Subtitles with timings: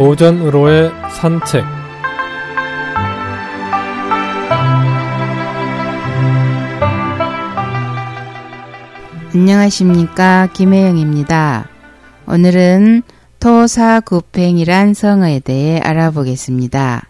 [0.00, 1.62] 오전으로의 산책
[9.34, 11.68] 안녕하십니까 김혜영입니다.
[12.26, 13.02] 오늘은
[13.40, 17.06] 토사구팽이란 성어에 대해 알아보겠습니다.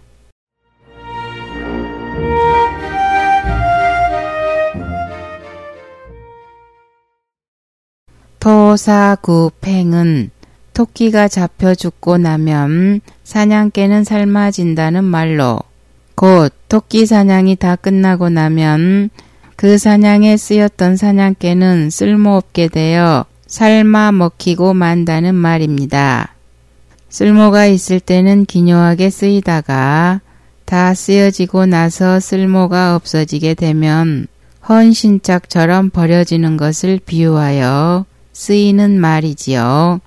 [8.41, 10.33] 토사구팽은
[10.81, 15.59] 토끼가 잡혀 죽고 나면 사냥개는 삶아진다는 말로
[16.15, 19.11] 곧 토끼 사냥이 다 끝나고 나면
[19.57, 26.35] 그 사냥에 쓰였던 사냥개는 쓸모없게 되어 삶아 먹히고 만다는 말입니다.
[27.11, 30.23] 쓸모가 있을 때는 기묘하게 쓰이다가
[30.65, 34.29] 다 쓰여지고 나서 쓸모가 없어지게 되면
[34.67, 40.01] 헌신짝처럼 버려지는 것을 비유하여 쓰이는 말이지요.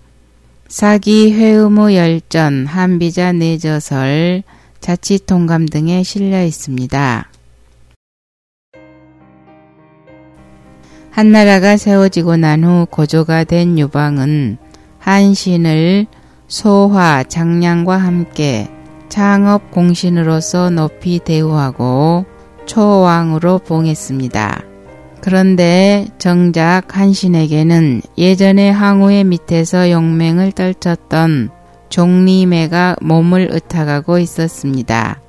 [0.68, 4.44] 사기 회의무 열전 한비자 내저설
[4.80, 7.30] 자치통감 등에 실려 있습니다.
[11.12, 14.58] 한나라가 세워지고 난 후 고조가 된 유방은
[14.98, 16.08] 한신을
[16.48, 18.68] 소화, 장량과 함께
[19.10, 22.26] 창업 공신으로서 높이 대우하고
[22.66, 24.73] 초왕으로 봉했습니다.
[25.24, 31.50] 그런데 정작 한신에게는 예전에 항우의 밑에서 용맹을 떨쳤던
[31.88, 35.22] 종리매가 몸을 의탁하고 있었습니다.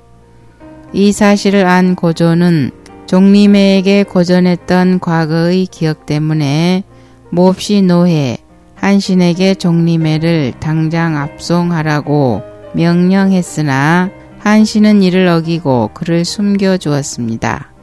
[0.91, 2.71] 이 사실을 안 고조는
[3.05, 6.83] 종리매에게 고전했던 과거의 기억 때문에
[7.29, 8.39] 몹시 노해
[8.75, 12.41] 한신에게 종리매를 당장 압송하라고
[12.73, 14.09] 명령했으나
[14.39, 17.74] 한신은 이를 어기고 그를 숨겨주었습니다.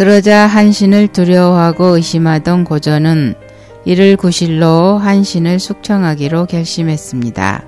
[0.00, 3.34] 그러자 한신을 두려워하고 의심하던 고전은
[3.84, 7.64] 이를 구실로 한신을 숙청하기로 결심했습니다.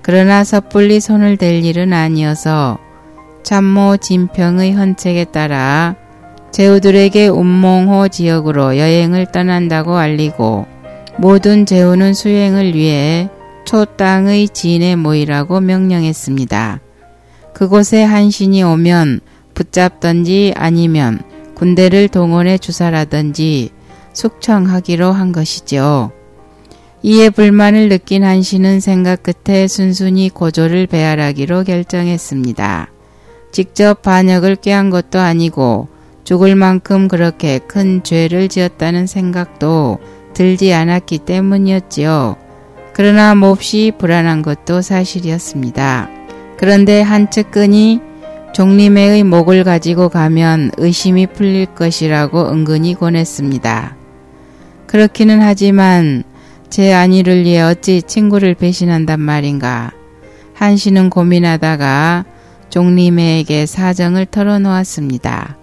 [0.00, 2.78] 그러나 섣불리 손을 댈 일은 아니어서
[3.42, 5.96] 참모 진평의 헌책에 따라
[6.52, 10.66] 제후들에게 운몽호 지역으로 여행을 떠난다고 알리고
[11.18, 13.28] 모든 제후는 수행을 위해
[13.64, 16.78] 초땅의 진에 모이라고 명령했습니다.
[17.52, 19.18] 그곳에 한신이 오면
[19.54, 21.24] 붙잡던지 아니면
[21.62, 23.70] 군대를 동원해 주사라든지
[24.14, 26.10] 숙청하기로 한 것이죠.
[27.04, 32.90] 이에 불만을 느낀 한신은 생각 끝에 순순히 고조를 배할하기로 결정했습니다.
[33.52, 35.86] 직접 반역을 꾀한 것도 아니고
[36.24, 40.00] 죽을 만큼 그렇게 큰 죄를 지었다는 생각도
[40.34, 42.38] 들지 않았기 때문이었지요.
[42.92, 46.10] 그러나 몹시 불안한 것도 사실이었습니다.
[46.56, 48.00] 그런데 한 측근이
[48.52, 53.96] 종림매의 목을 가지고 가면 의심이 풀릴 것이라고 은근히 권했습니다.
[54.86, 56.22] 그렇기는 하지만
[56.68, 59.92] 제 안위를 위해 어찌 친구를 배신한단 말인가.
[60.52, 62.26] 한 씨는 고민하다가
[62.68, 65.56] 종림매에게 사정을 털어놓았습니다.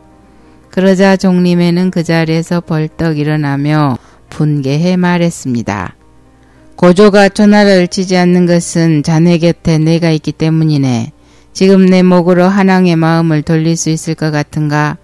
[0.71, 3.97] 그러자 종림매는 그 자리에서 벌떡 일어나며
[4.29, 5.95] 분개해 말했습니다.
[6.75, 11.11] 고조가 전화를 치지 않는 것은 자네 곁에 내가 있기 때문이네.
[11.53, 14.97] 지금 내 목으로 한왕의 마음을 돌릴 수 있을 것 같은가?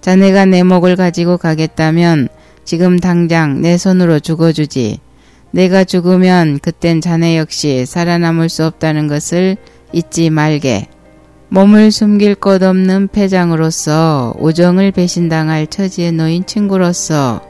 [0.00, 2.28] 자네가 내 목을 가지고 가겠다면
[2.64, 5.00] 지금 당장 내 손으로 죽어주지.
[5.50, 9.56] 내가 죽으면 그땐 자네 역시 살아남을 수 없다는 것을
[9.92, 10.86] 잊지 말게.
[11.48, 17.40] 몸을 숨길 것 없는 패장으로서 우정을 배신당할 처지에 놓인 친구로서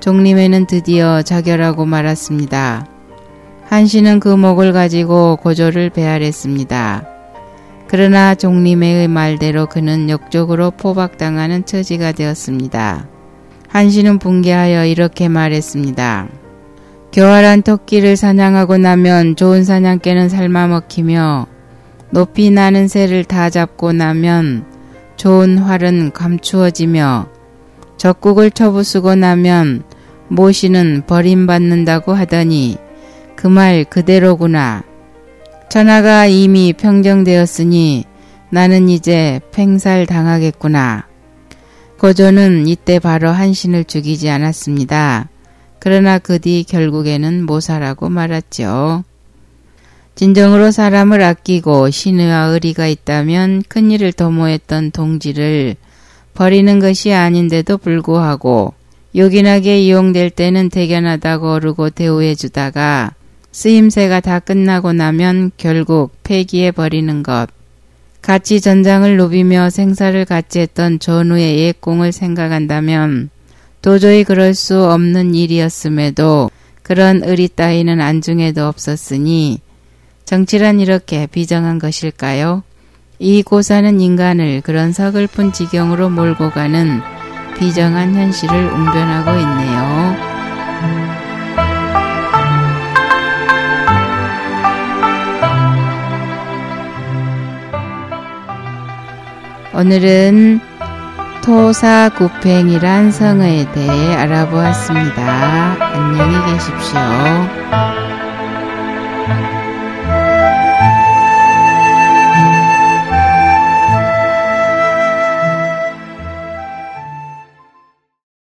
[0.00, 2.86] 종림에는 드디어 자결하고 말았습니다.
[3.68, 7.13] 한씨는 그 목을 가지고 고조를 배할했습니다.
[7.96, 13.06] 그러나 종림의 말대로 그는 역적으로 포박당하는 처지가 되었습니다.
[13.68, 16.26] 한씨는 붕괴하여 이렇게 말했습니다.
[17.12, 21.46] 교활한 토끼를 사냥하고 나면 좋은 사냥개는 삶아 먹히며
[22.10, 24.64] 높이 나는 새를 다 잡고 나면
[25.14, 27.28] 좋은 활은 감추어지며
[27.96, 29.84] 적국을 쳐부수고 나면
[30.26, 32.76] 모시는 버림받는다고 하더니
[33.36, 34.82] 그 말 그대로구나.
[35.74, 38.04] 천하가 이미 평정되었으니
[38.48, 41.08] 나는 이제 팽살 당하겠구나.
[41.98, 45.28] 고조는 이때 바로 한신을 죽이지 않았습니다.
[45.80, 49.02] 그러나 그 뒤 결국에는 모사라고 말했죠.
[50.14, 55.74] 진정으로 사람을 아끼고 신의와 의리가 있다면 큰일을 도모했던 동지를
[56.34, 58.74] 버리는 것이 아닌데도 불구하고
[59.16, 63.14] 요긴하게 이용될 때는 대견하다고 어르고 대우해 주다가
[63.54, 67.46] 쓰임새가 다 끝나고 나면 결국 폐기해 버리는 것.
[68.20, 73.30] 같이 전장을 누비며 생사를 같이 했던 전우의 옛 공을 생각한다면
[73.80, 76.50] 도저히 그럴 수 없는 일이었음에도
[76.82, 79.60] 그런 의리 따위는 안중에도 없었으니
[80.24, 82.64] 정치란 이렇게 비정한 것일까요?
[83.20, 87.00] 이 고사는 인간을 그런 서글픈 지경으로 몰고 가는
[87.56, 89.63] 비정한 현실을 웅변하고 있네
[99.76, 100.60] 오늘은
[101.44, 105.76] 토사구팽이란 성에 대해 알아보았습니다.
[105.92, 107.00] 안녕히 계십시오.